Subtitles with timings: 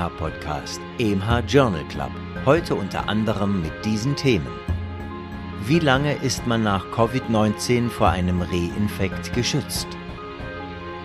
[0.00, 2.10] hören EMH Podcast, EMH Journal Club.
[2.46, 4.46] Heute unter anderem mit diesen Themen.
[5.66, 9.86] Wie lange ist man nach Covid-19 vor einem Reinfekt geschützt?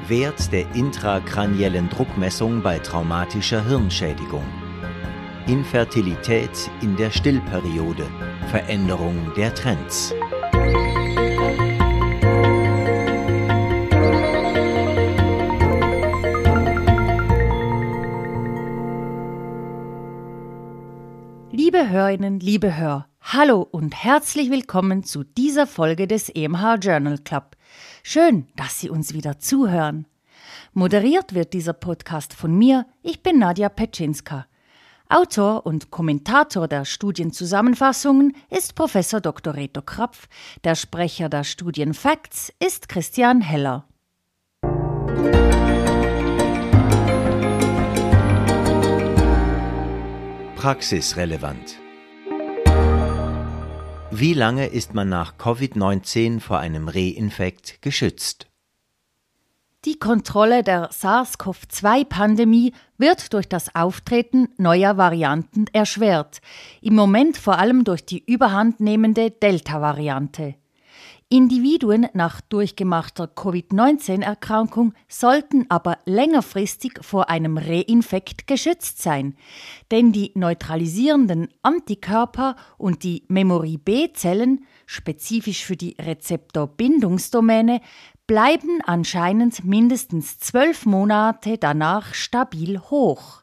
[0.07, 4.46] Wert der intrakraniellen Druckmessung bei traumatischer Hirnschädigung.
[5.47, 8.07] Infertilität in der Stillperiode.
[8.50, 10.14] Veränderung der Trends.
[21.75, 27.57] Liebe Hörerinnen, liebe Hör, hallo und herzlich willkommen zu dieser Folge des EMH Journal Club.
[28.02, 30.07] Schön, dass Sie uns wieder zuhören.
[30.71, 34.45] Moderiert wird dieser Podcast von mir, ich bin Nadja Petschinska.
[35.09, 39.55] Autor und Kommentator der Studienzusammenfassungen ist Professor Dr.
[39.55, 40.30] Reto Krapf,
[40.64, 43.86] der Sprecher der Studien Facts ist Christian Heller.
[50.66, 51.75] Praxisrelevant.
[54.09, 58.47] Wie lange ist man nach Covid-19 vor einem Reinfekt geschützt?
[59.86, 66.39] Die Kontrolle der SARS-CoV-2-Pandemie wird durch das Auftreten neuer Varianten erschwert,
[66.81, 70.55] im Moment vor allem durch die überhandnehmende Delta-Variante.
[71.29, 79.35] Individuen nach durchgemachter Covid-19-Erkrankung sollten aber längerfristig vor einem Reinfekt geschützt sein,
[79.89, 87.81] denn die neutralisierenden Antikörper und die Memory B-Zellen, spezifisch für die Rezeptorbindungsdomäne,
[88.27, 93.41] bleiben anscheinend mindestens zwölf Monate danach stabil hoch.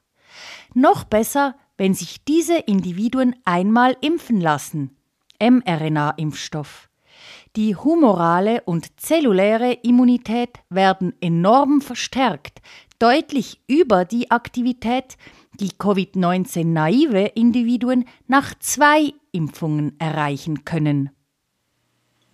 [0.72, 4.96] Noch besser, wenn sich diese Individuen einmal impfen lassen.
[5.40, 6.91] mRNA-Impfstoff.
[7.54, 12.62] Die humorale und zelluläre Immunität werden enorm verstärkt,
[12.98, 15.18] deutlich über die Aktivität,
[15.60, 21.10] die Covid-19-naive Individuen nach zwei Impfungen erreichen können.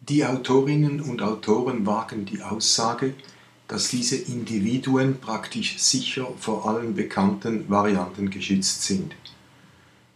[0.08, 3.14] Die Autorinnen und Autoren wagen die Aussage,
[3.66, 9.16] dass diese Individuen praktisch sicher vor allen bekannten Varianten geschützt sind.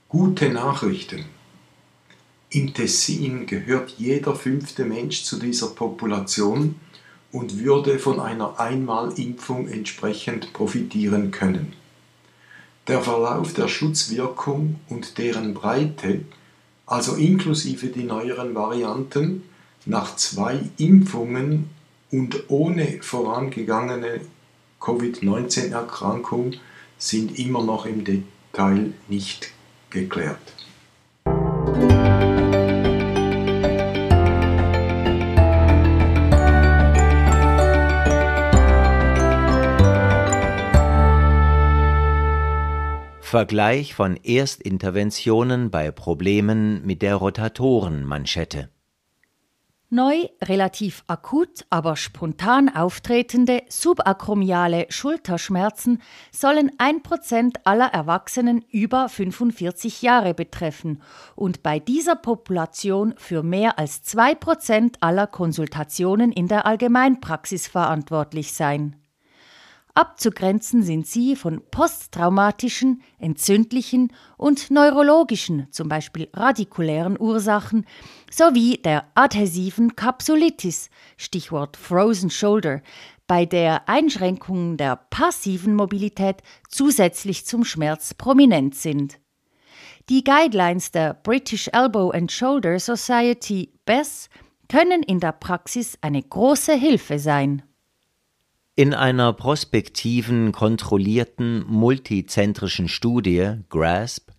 [0.09, 1.25] Gute Nachrichten.
[2.55, 6.75] Im Tessin gehört jeder fünfte Mensch zu dieser Population
[7.33, 11.73] und würde von einer Einmalimpfung entsprechend profitieren können.
[12.89, 16.27] Der Verlauf der Schutzwirkung und deren Breite,
[16.85, 19.45] also inklusive die neueren Varianten,
[19.87, 21.71] nach zwei Impfungen
[22.11, 24.21] und ohne vorangegangene
[24.79, 26.53] Covid-19-Erkrankung
[26.99, 29.53] sind immer noch im Detail nicht
[29.89, 30.62] geklärt.
[43.33, 48.69] Vergleich von Erstinterventionen bei Problemen mit der Rotatorenmanschette.
[49.89, 60.35] Neu, relativ akut, aber spontan auftretende subakromiale Schulterschmerzen sollen 1% aller Erwachsenen über 45 Jahre
[60.35, 61.01] betreffen
[61.35, 69.02] und bei dieser Population für mehr als 2% aller Konsultationen in der Allgemeinpraxis verantwortlich sein.
[69.95, 77.85] Abzugrenzen sind sie von posttraumatischen, entzündlichen und neurologischen, zum Beispiel radikulären Ursachen,
[78.31, 80.89] sowie der adhäsiven Kapsulitis,
[81.19, 82.81] Stichwort Frozen Shoulder,
[83.27, 89.21] bei der Einschränkungen der passiven Mobilität zusätzlich zum Schmerz prominent sind.
[90.09, 94.31] Die Guidelines der British Elbow and Shoulder Society BESS
[94.69, 97.63] können in der Praxis eine große Hilfe sein.
[98.75, 104.31] In einer prospektiven, kontrollierten, multizentrischen Studie GRASP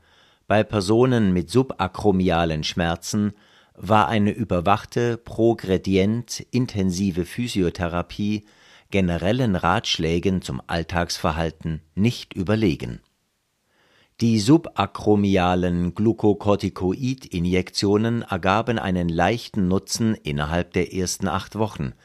[0.48, 3.34] bei Personen mit subakromialen Schmerzen
[3.76, 8.46] war eine überwachte, progredient intensive Physiotherapie
[8.90, 13.02] generellen Ratschlägen zum Alltagsverhalten nicht überlegen.
[14.20, 21.94] Die subakromialen Glukokortikoid-Injektionen ergaben einen leichten Nutzen innerhalb der ersten acht Wochen–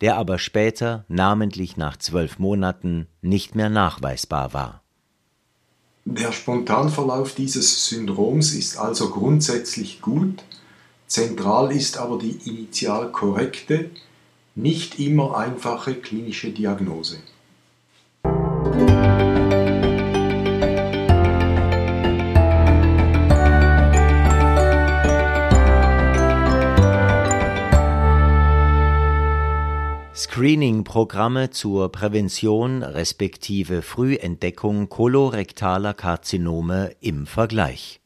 [0.00, 4.82] der aber später, namentlich nach zwölf Monaten, nicht mehr nachweisbar war.
[6.04, 10.42] Der Spontanverlauf dieses Syndroms ist also grundsätzlich gut,
[11.06, 13.90] zentral ist aber die initial korrekte,
[14.54, 17.18] nicht immer einfache klinische Diagnose.
[30.38, 38.00] Screening-Programme zur Prävention respektive Frühentdeckung kolorektaler Karzinome im Vergleich.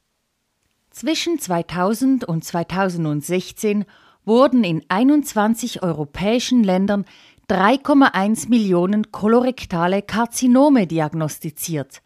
[0.88, 3.84] Zwischen 2000 und 2016
[4.24, 7.04] wurden in 21 europäischen Ländern
[7.50, 12.00] 3,1 Millionen kolorektale Karzinome diagnostiziert.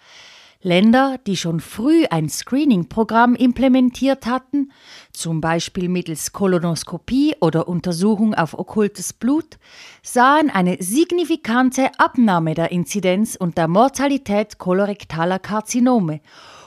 [0.62, 4.72] Länder, die schon früh ein Screening-Programm implementiert hatten,
[5.12, 9.58] zum Beispiel mittels Kolonoskopie oder Untersuchung auf okkultes Blut,
[10.02, 16.20] sahen eine signifikante Abnahme der Inzidenz und der Mortalität kolorektaler Karzinome,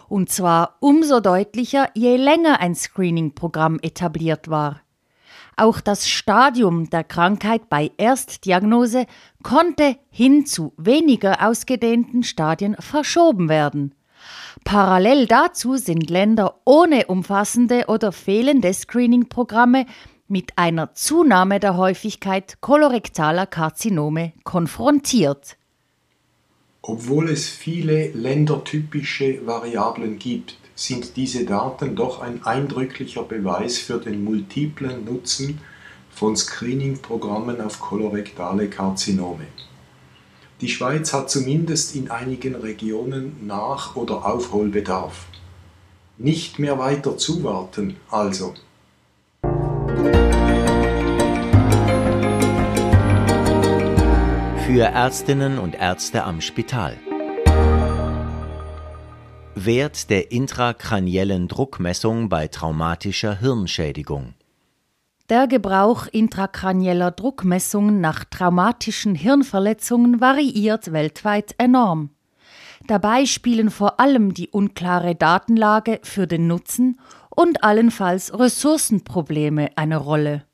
[0.07, 4.81] und zwar umso deutlicher, je länger ein Screening-Programm etabliert war.
[5.59, 9.05] Auch das Stadium der Krankheit bei Erstdiagnose
[9.43, 13.93] konnte hin zu weniger ausgedehnten Stadien verschoben werden.
[14.63, 19.85] Parallel dazu sind Länder ohne umfassende oder fehlende Screening-Programme
[20.29, 25.57] mit einer Zunahme der Häufigkeit kolorektaler Karzinome konfrontiert.
[26.81, 34.23] Obwohl es viele ländertypische Variablen gibt, sind diese Daten doch ein eindrücklicher Beweis für den
[34.23, 35.59] multiplen Nutzen
[36.09, 39.47] von Screening-Programmen auf kolorektale Karzinome.
[40.61, 45.25] Die Schweiz hat zumindest in einigen Regionen Nach- oder Aufholbedarf.
[46.17, 48.53] Nicht mehr weiter zuwarten, also.
[54.65, 56.97] Für Ärztinnen und Ärzte am Spital.
[59.65, 64.33] Wert der intrakraniellen Druckmessung bei traumatischer Hirnschädigung.
[65.29, 72.09] Der Gebrauch intrakranieller Druckmessungen nach traumatischen Hirnverletzungen variiert weltweit enorm.
[72.87, 80.45] Dabei spielen vor allem die unklare Datenlage für den Nutzen und allenfalls Ressourcenprobleme eine Rolle.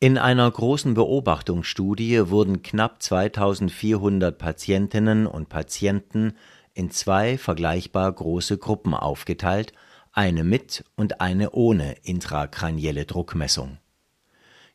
[0.00, 6.34] In einer großen Beobachtungsstudie wurden knapp 2400 Patientinnen und Patienten
[6.74, 9.72] in zwei vergleichbar große Gruppen aufgeteilt,
[10.12, 13.78] eine mit und eine ohne intrakranielle Druckmessung.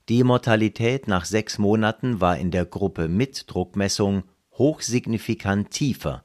[0.10, 4.24] Die Mortalität nach sechs Monaten war in der Gruppe mit Druckmessung
[4.58, 6.24] hochsignifikant tiefer,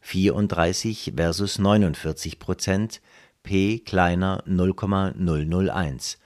[0.00, 3.00] 34 versus 49 Prozent,
[3.42, 6.18] p kleiner 0,001,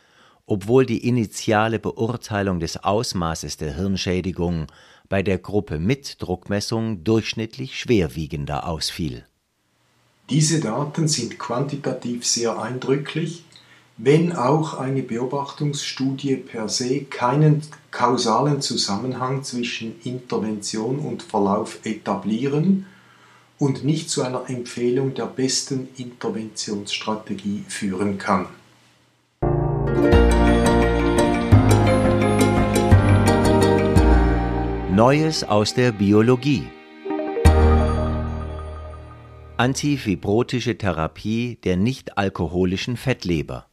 [0.47, 4.67] obwohl die initiale Beurteilung des Ausmaßes der Hirnschädigung
[5.09, 9.25] bei der Gruppe mit Druckmessung durchschnittlich schwerwiegender ausfiel.
[10.31, 13.45] Diese Daten sind quantitativ sehr eindrücklich,
[13.97, 22.87] wenn auch eine Beobachtungsstudie per se keinen kausalen Zusammenhang zwischen Intervention und Verlauf etablieren
[23.59, 28.47] und nicht zu einer Empfehlung der besten Interventionsstrategie führen kann.
[34.99, 36.67] Neues aus der Biologie.
[39.57, 43.69] Antifibrotische Therapie der nichtalkoholischen Fettleber.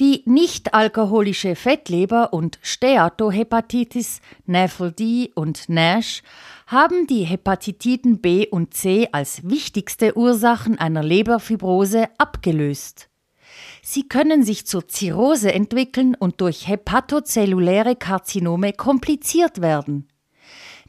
[0.00, 6.24] Die nichtalkoholische Fettleber und Steatohepatitis, NAFLD und NASH
[6.66, 13.08] haben die Hepatitiden B und C als wichtigste Ursachen einer Leberfibrose abgelöst.
[13.80, 20.08] Sie können sich zur Zirrhose entwickeln und durch hepatozelluläre Karzinome kompliziert werden.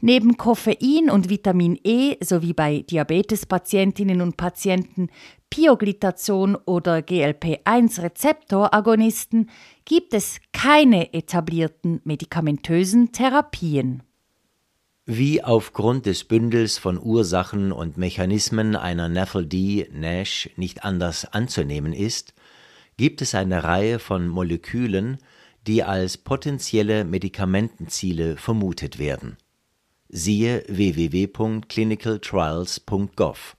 [0.06, 5.08] Neben Koffein und Vitamin E sowie bei Diabetespatientinnen und Patienten
[5.48, 9.48] Pioglitazon oder GLP-1-Rezeptoragonisten
[9.86, 14.02] gibt es keine etablierten medikamentösen Therapien.
[15.06, 22.34] Wie aufgrund des Bündels von Ursachen und Mechanismen einer NAFLD-NASH nicht anders anzunehmen ist,
[22.98, 25.16] gibt es eine Reihe von Molekülen,
[25.66, 29.38] die als potenzielle Medikamentenziele vermutet werden
[30.14, 33.56] siehe www.clinicaltrials.gov.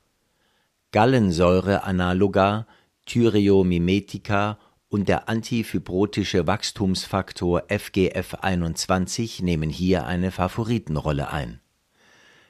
[0.92, 2.68] Gallensäure-Analoga,
[3.06, 4.58] Thyreomimetika
[4.88, 11.60] und der antifibrotische Wachstumsfaktor FGF21 nehmen hier eine Favoritenrolle ein.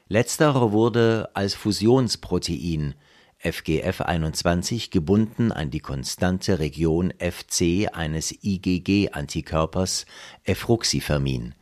[0.06, 2.94] Letzterer wurde als Fusionsprotein
[3.42, 10.06] FGF21 gebunden an die konstante Region Fc eines IgG-Antikörpers
[10.44, 11.56] Efruxifermin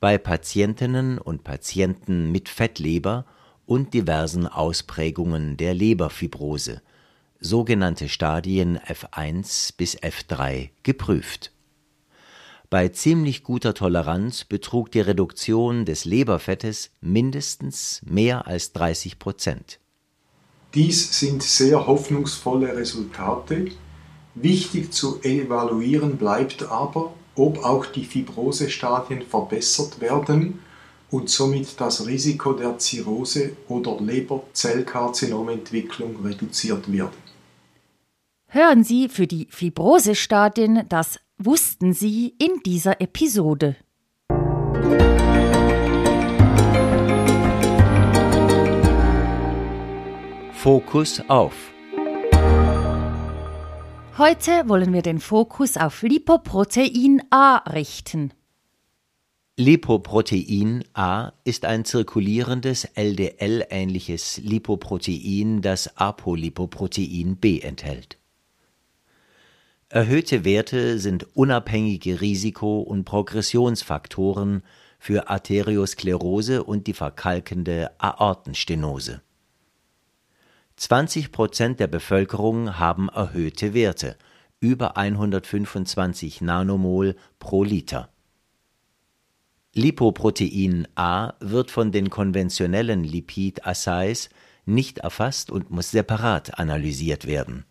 [0.00, 3.26] bei Patientinnen und Patienten mit Fettleber
[3.66, 6.80] und diversen Ausprägungen der Leberfibrose,
[7.38, 11.52] sogenannte Stadien F1 bis F3, geprüft.
[12.70, 19.80] Bei ziemlich guter Toleranz betrug die Reduktion des Leberfettes mindestens mehr als 30 Prozent.
[20.74, 23.72] Dies sind sehr hoffnungsvolle Resultate.
[24.36, 30.60] Wichtig zu evaluieren bleibt aber, ob auch die Fibrosestadien verbessert werden
[31.10, 37.14] und somit das Risiko der Zirrhose oder Leberzellkarzinomentwicklung reduziert wird.
[38.48, 43.76] Hören Sie für die Fibrosestadien das Wussten Sie in dieser Episode.
[50.52, 51.72] Fokus auf.
[54.20, 58.34] Heute wollen wir den Fokus auf Lipoprotein A richten.
[59.56, 68.18] Lipoprotein A ist ein zirkulierendes LDL-ähnliches Lipoprotein, das Apolipoprotein B enthält.
[69.88, 74.62] Erhöhte Werte sind unabhängige Risiko- und Progressionsfaktoren
[74.98, 79.22] für Arteriosklerose und die verkalkende Aortenstenose.
[80.80, 84.16] 20 Prozent der Bevölkerung haben erhöhte Werte,
[84.60, 88.08] über 125 Nanomol pro Liter.
[89.74, 94.30] Lipoprotein A wird von den konventionellen Lipid-Assays
[94.64, 97.66] nicht erfasst und muss separat analysiert werden.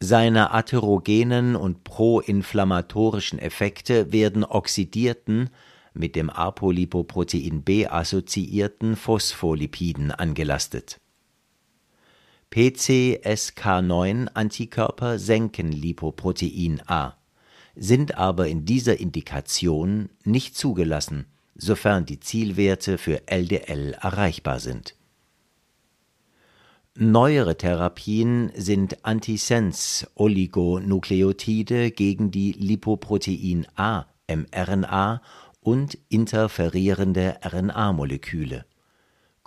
[0.00, 5.50] Seine atherogenen und proinflammatorischen Effekte werden oxidierten,
[5.92, 10.98] mit dem Apolipoprotein B assoziierten Phospholipiden angelastet
[12.52, 17.14] PCSK9-Antikörper senken Lipoprotein A,
[17.76, 24.96] sind aber in dieser Indikation nicht zugelassen, sofern die Zielwerte für LDL erreichbar sind.
[26.96, 35.22] Neuere Therapien sind Antisens-Oligonukleotide gegen die Lipoprotein A mRNA
[35.60, 38.64] und interferierende RNA-Moleküle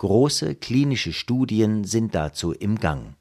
[0.04, 3.14] Große klinische Studien sind dazu im Gang.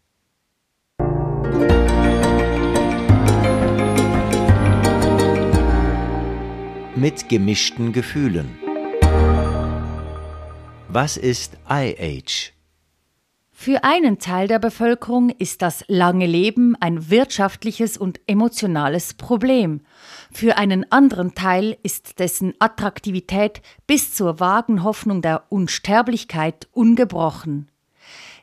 [6.97, 8.59] Mit gemischten Gefühlen.
[10.89, 12.51] Was ist IH?
[13.55, 19.81] Für einen Teil der Bevölkerung ist das lange Leben ein wirtschaftliches und emotionales Problem.
[20.33, 27.69] Für einen anderen Teil ist dessen Attraktivität bis zur vagen Hoffnung der Unsterblichkeit ungebrochen.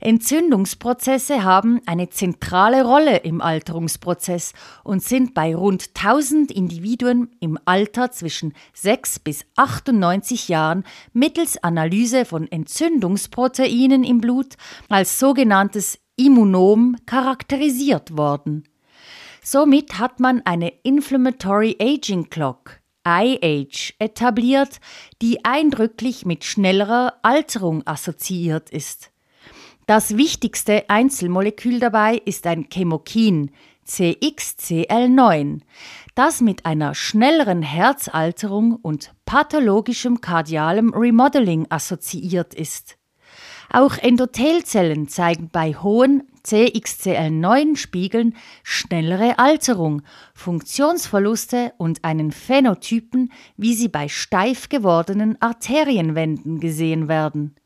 [0.01, 8.11] Entzündungsprozesse haben eine zentrale Rolle im Alterungsprozess und sind bei rund 1000 Individuen im Alter
[8.11, 14.55] zwischen 6 bis 98 Jahren mittels Analyse von Entzündungsproteinen im Blut
[14.89, 18.65] als sogenanntes Immunom charakterisiert worden.
[19.43, 24.81] Somit hat man eine Inflammatory Aging Clock IH etabliert,
[25.21, 29.10] die eindrücklich mit schnellerer Alterung assoziiert ist.
[29.91, 33.51] Das wichtigste Einzelmolekül dabei ist ein Chemokin,
[33.89, 35.63] CXCL9,
[36.15, 42.99] das mit einer schnelleren Herzalterung und pathologischem kardialem Remodeling assoziiert ist.
[43.69, 50.03] Auch Endothelzellen zeigen bei hohen CXCL9-Spiegeln schnellere Alterung,
[50.35, 57.57] Funktionsverluste und einen Phänotypen, wie sie bei steif gewordenen Arterienwänden gesehen werden.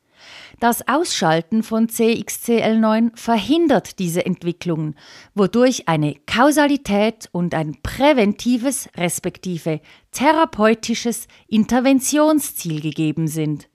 [0.61, 4.95] Das Ausschalten von CXCL9 verhindert diese Entwicklungen,
[5.35, 9.81] wodurch eine Kausalität und ein präventives respektive
[10.13, 13.69] therapeutisches Interventionsziel gegeben sind.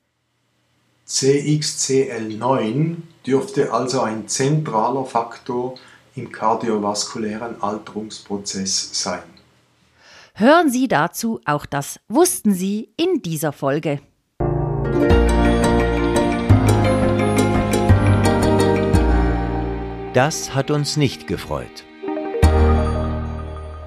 [1.07, 5.75] CXCL9 dürfte also ein zentraler Faktor
[6.15, 9.23] im kardiovaskulären Alterungsprozess sein.
[10.35, 13.99] Hören Sie dazu auch das Wussten Sie in dieser Folge.
[20.13, 21.85] Das hat uns nicht gefreut.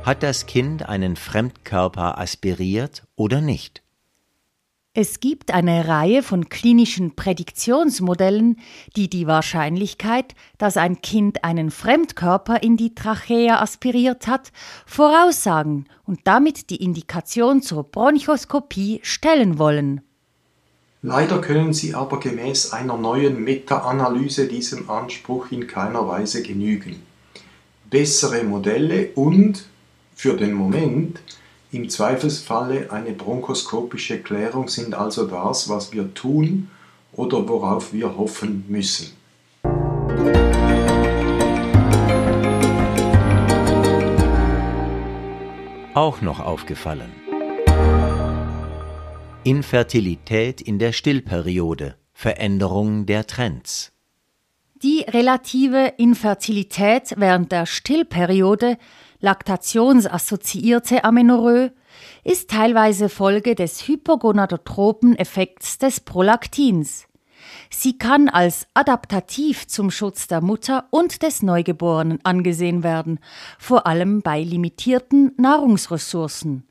[0.04, 3.82] Hat das Kind einen Fremdkörper aspiriert oder nicht?
[4.94, 8.60] Es gibt eine Reihe von klinischen Prädiktionsmodellen,
[8.94, 14.52] die die Wahrscheinlichkeit, dass ein Kind einen Fremdkörper in die Trachea aspiriert hat,
[14.86, 20.02] voraussagen und damit die Indikation zur Bronchoskopie stellen wollen.
[21.04, 27.02] Leider können sie aber gemäß einer neuen Meta-Analyse diesem Anspruch in keiner Weise genügen.
[27.90, 29.66] Bessere Modelle und,
[30.14, 31.20] für den Moment,
[31.72, 36.70] im Zweifelsfalle eine bronchoskopische Klärung sind also das, was wir tun
[37.14, 39.10] oder worauf wir hoffen müssen.
[45.94, 47.10] Auch noch aufgefallen.
[49.44, 53.90] Infertilität in der Stillperiode, Veränderung der Trends.
[54.74, 58.78] Die relative Infertilität während der Stillperiode
[59.18, 61.72] laktationsassoziierte Amenorrhoe,
[62.22, 67.08] ist teilweise Folge des hypogonadotropen Effekts des Prolaktins.
[67.68, 73.18] Sie kann als adaptativ zum Schutz der Mutter und des Neugeborenen angesehen werden,
[73.58, 76.64] vor allem bei limitierten Nahrungsressourcen.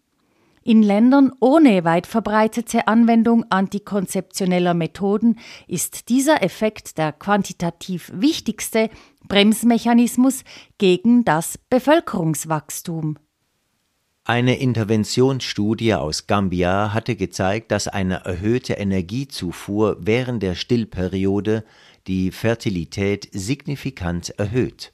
[0.64, 8.92] In Ländern ohne weit verbreitete Anwendung antikonzeptioneller Methoden ist dieser Effekt der quantitativ wichtigste
[9.28, 10.44] Bremsmechanismus
[10.78, 13.18] gegen das Bevölkerungswachstum.
[14.24, 21.64] Eine Interventionsstudie aus Gambia hatte gezeigt, dass eine erhöhte Energiezufuhr während der Stillperiode
[22.06, 24.94] die Fertilität signifikant erhöht.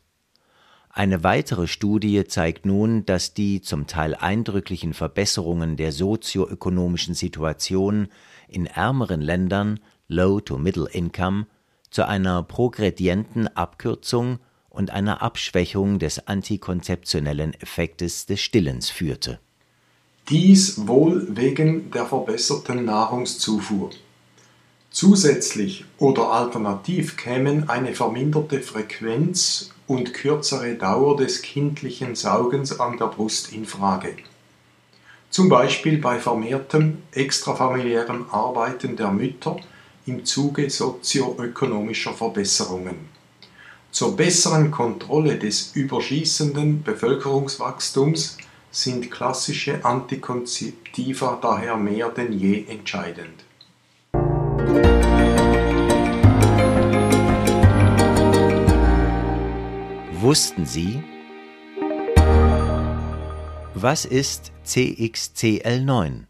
[0.98, 8.08] Eine weitere Studie zeigt nun, dass die zum Teil eindrücklichen Verbesserungen der sozioökonomischen Situation
[8.48, 11.46] in ärmeren Ländern (Low to Middle Income)
[11.92, 14.40] zu einer progredienten Abkürzung
[14.72, 19.40] und einer Abschwächung des antikonzeptionellen Effektes des Stillens führte.
[20.30, 23.92] Dies wohl wegen der verbesserten Nahrungszufuhr.
[25.00, 33.06] Zusätzlich oder alternativ kämen eine verminderte Frequenz und kürzere Dauer des kindlichen Saugens an der
[33.06, 34.16] Brust in Frage.
[35.30, 39.58] Zum Beispiel bei vermehrtem extrafamiliärem Arbeiten der Mütter
[40.08, 42.96] im Zuge sozioökonomischer Verbesserungen.
[43.92, 48.38] Zur besseren Kontrolle des überschießenden Bevölkerungswachstums
[48.72, 53.47] sind klassische Antikonzeptiva daher mehr denn je entscheidend.
[60.22, 61.04] Wussten Sie?
[63.76, 66.24] Was ist CXCL9?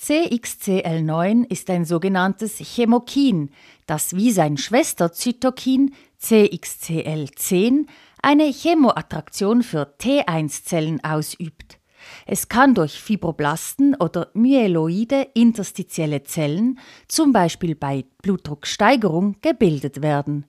[0.00, 3.50] CXCL9 ist ein sogenanntes Chemokin,
[3.86, 7.86] das wie sein Schwesterzytokin CXCL10
[8.22, 11.80] eine Chemoattraktion für T1-Zellen ausübt.
[12.24, 20.46] Es kann durch Fibroblasten oder myeloide interstitielle Zellen, zum Beispiel bei Blutdrucksteigerung, gebildet werden.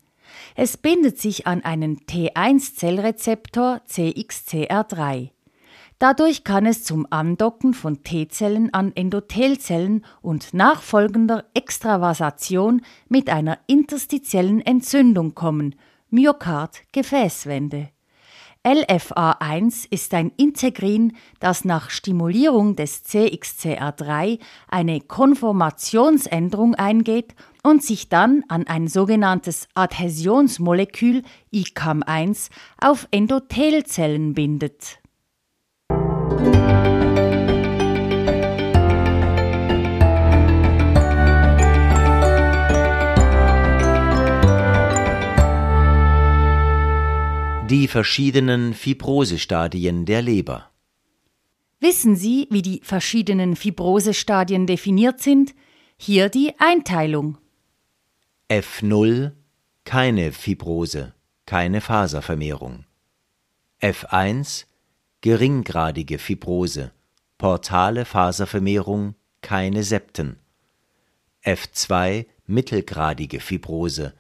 [0.56, 5.30] Es bindet sich an einen T1-Zellrezeptor CXCR3.
[6.00, 14.60] Dadurch kann es zum Andocken von T-Zellen an Endothelzellen und nachfolgender Extravasation mit einer interstitiellen
[14.60, 15.76] Entzündung kommen,
[16.10, 17.90] Myokard-Gefäßwände.
[18.66, 28.46] LFA1 ist ein Integrin, das nach Stimulierung des CXCR3 eine Konformationsänderung eingeht und sich dann
[28.48, 31.24] an ein sogenanntes Adhäsionsmolekül
[31.54, 35.03] ICAM1 auf Endothelzellen bindet.
[47.74, 50.70] Die verschiedenen Fibrosestadien der Leber.
[51.80, 55.56] Wissen Sie, wie die verschiedenen Fibrosestadien definiert sind?
[55.98, 57.40] Hier die Einteilung.
[58.48, 59.32] F0
[59.86, 61.16] keine Fibrose,
[61.48, 62.86] keine Faservermehrung.
[63.82, 64.66] F1
[65.22, 66.92] geringgradige Fibrose,
[67.40, 70.38] portale Faservermehrung, keine Septen.
[71.44, 74.14] F2 mittelgradige Fibrose,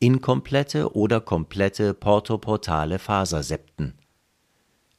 [0.00, 3.94] inkomplette oder komplette portoportale Fasersepten.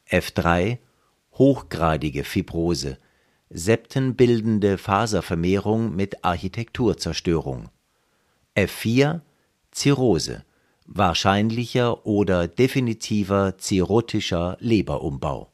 [0.09, 0.79] F3
[1.39, 2.97] hochgradige Fibrose,
[3.49, 7.69] septenbildende Faservermehrung mit Architekturzerstörung.
[8.55, 9.21] F4
[9.71, 10.43] Zirrhose,
[10.85, 15.51] wahrscheinlicher oder definitiver cirrhotischer Leberumbau.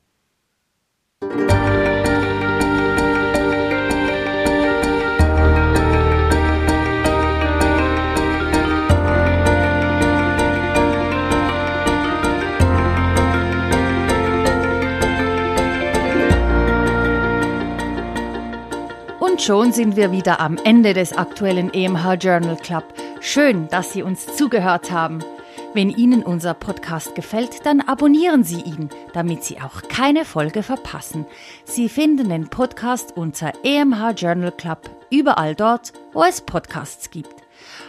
[19.46, 22.84] Schon sind wir wieder am Ende des aktuellen EMH Journal Club.
[23.22, 25.20] Schön, dass Sie uns zugehört haben.
[25.76, 31.28] Wenn Ihnen unser Podcast gefällt, dann abonnieren Sie ihn, damit Sie auch keine Folge verpassen.
[31.64, 37.36] Sie finden den Podcast unter EMH Journal Club überall dort, wo es Podcasts gibt.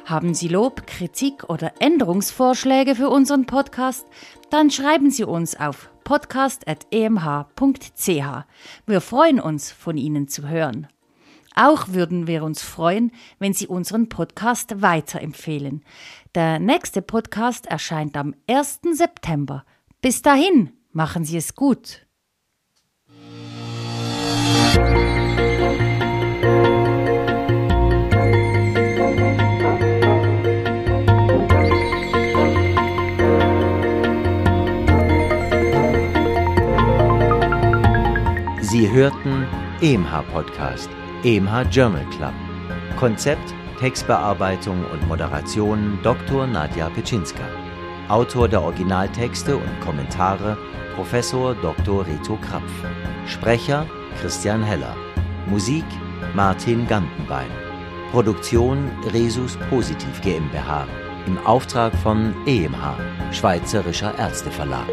[0.05, 4.07] Haben Sie Lob, Kritik oder Änderungsvorschläge für unseren Podcast?
[4.51, 6.79] Dann schreiben Sie uns auf podcast.emh.ch.
[8.87, 10.89] Wir freuen uns, von Ihnen zu hören.
[11.57, 15.85] Auch würden wir uns freuen, wenn Sie unseren Podcast weiterempfehlen.
[16.37, 18.81] Der nächste Podcast erscheint am 1.
[18.93, 19.65] September.
[20.01, 22.07] Bis dahin, machen Sie es gut.
[38.97, 39.47] hörten
[39.83, 40.89] EMH Podcast,
[41.25, 42.33] EMH Journal Club.
[42.99, 46.47] Konzept, Textbearbeitung und Moderation Dr.
[46.47, 47.45] Nadja Petschinska.
[48.09, 50.57] Autor der Originaltexte und Kommentare
[50.95, 52.07] Professor Dr.
[52.07, 52.73] Reto Krapf.
[53.27, 53.87] Sprecher
[54.21, 54.97] Christian Heller.
[55.47, 55.85] Musik
[56.35, 57.51] Martin Gantenbein.
[58.13, 60.87] Produktion Resus Positiv GmbH
[61.27, 62.97] im Auftrag von EMH,
[63.33, 64.87] Schweizerischer Ärzteverlag.